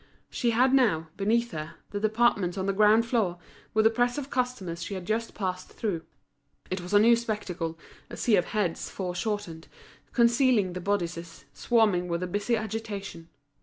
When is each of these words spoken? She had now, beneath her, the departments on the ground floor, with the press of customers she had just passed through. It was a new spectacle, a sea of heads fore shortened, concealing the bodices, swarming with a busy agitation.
She 0.31 0.49
had 0.49 0.73
now, 0.73 1.09
beneath 1.15 1.51
her, 1.51 1.75
the 1.91 1.99
departments 1.99 2.57
on 2.57 2.65
the 2.65 2.73
ground 2.73 3.05
floor, 3.05 3.37
with 3.75 3.85
the 3.85 3.91
press 3.91 4.17
of 4.17 4.31
customers 4.31 4.81
she 4.81 4.95
had 4.95 5.05
just 5.05 5.35
passed 5.35 5.69
through. 5.69 6.01
It 6.71 6.81
was 6.81 6.95
a 6.95 6.99
new 6.99 7.15
spectacle, 7.15 7.77
a 8.09 8.17
sea 8.17 8.35
of 8.35 8.45
heads 8.45 8.89
fore 8.89 9.13
shortened, 9.13 9.67
concealing 10.11 10.73
the 10.73 10.81
bodices, 10.81 11.45
swarming 11.53 12.07
with 12.07 12.23
a 12.23 12.27
busy 12.27 12.55
agitation. 12.57 13.29